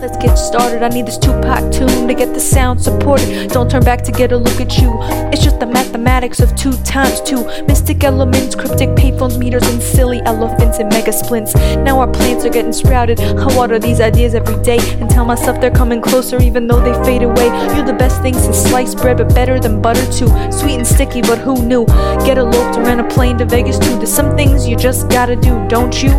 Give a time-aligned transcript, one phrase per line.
[0.00, 0.82] Let's get started.
[0.82, 3.48] I need this Tupac tune to get the sound supported.
[3.50, 4.92] Don't turn back to get a look at you.
[5.32, 7.44] It's just the mathematics of two times two.
[7.64, 11.54] Mystic elements, cryptic payphones, meters, and silly elephants and mega splints.
[11.54, 13.18] Now our plants are getting sprouted.
[13.20, 16.92] I water these ideas every day and tell myself they're coming closer even though they
[17.04, 17.46] fade away.
[17.74, 20.28] You're the best thing since sliced bread, but better than butter too.
[20.52, 21.86] Sweet and sticky, but who knew?
[22.26, 23.96] Get eloped around a plane to Vegas too.
[23.96, 26.10] There's some things you just gotta do, don't you?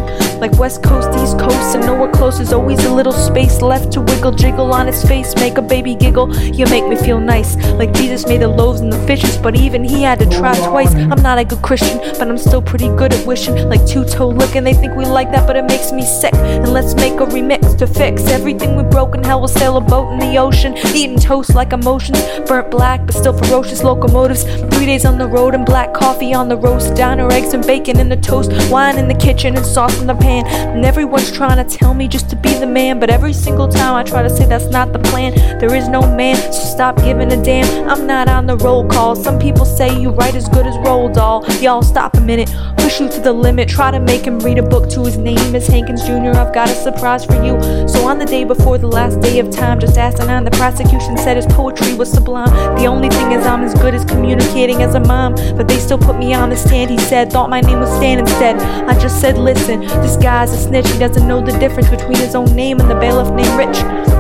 [0.44, 2.36] Like West Coast, East Coast, and nowhere close.
[2.36, 5.96] There's always a little space left to wiggle, jiggle on his face, make a baby
[5.96, 6.36] giggle.
[6.36, 9.86] You make me feel nice, like Jesus made the loaves and the fishes, but even
[9.86, 10.94] he had to try twice.
[10.96, 14.28] I'm not a good Christian, but I'm still pretty good at wishing, like two toe
[14.28, 14.66] looking.
[14.66, 16.34] They think we like that, but it makes me sick.
[16.34, 19.16] And let's make a remix to fix everything we broke.
[19.16, 23.06] And hell, we'll sail a boat in the ocean, eating toast like emotions, burnt black,
[23.06, 24.44] but still ferocious locomotives.
[24.76, 27.98] Three days on the road and black coffee on the roast, diner eggs and bacon
[27.98, 30.33] in the toast, wine in the kitchen and sauce in the pan.
[30.42, 33.96] And everyone's trying to tell me just to be the man, but every single time
[33.96, 36.36] I try to say that's not the plan, there is no man,
[36.74, 37.88] stop giving a damn.
[37.88, 39.16] I'm not on the roll call.
[39.16, 41.46] Some people say you write as good as Roald Dahl.
[41.62, 43.70] Y'all stop a minute, push you to the limit.
[43.70, 46.36] Try to make him read a book to his name is Hankins Jr.
[46.36, 47.62] I've got a surprise for you.
[47.88, 51.38] So on the day before the last day of time, just asinine, the prosecution said
[51.38, 52.50] his poetry was sublime.
[52.78, 56.00] The only thing is I'm as good as communicating as a mom, but they still
[56.00, 56.90] put me on the stand.
[56.90, 58.58] He said, thought my name was Stan instead.
[58.90, 60.90] I just said, listen, this guy's a snitch.
[60.90, 64.13] He doesn't know the difference between his own name and the bailiff named Rich.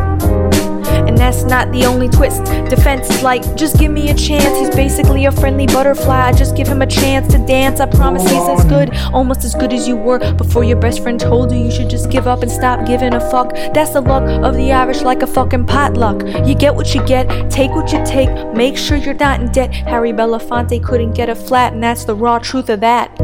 [1.07, 2.43] And that's not the only twist.
[2.69, 4.57] Defense is like, just give me a chance.
[4.57, 6.27] He's basically a friendly butterfly.
[6.27, 7.79] I just give him a chance to dance.
[7.79, 11.19] I promise he's as good, almost as good as you were before your best friend
[11.19, 13.53] told you you should just give up and stop giving a fuck.
[13.73, 16.23] That's the luck of the Irish, like a fucking potluck.
[16.47, 19.73] You get what you get, take what you take, make sure you're not in debt.
[19.73, 23.15] Harry Belafonte couldn't get a flat, and that's the raw truth of that.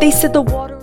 [0.00, 0.75] They said the water.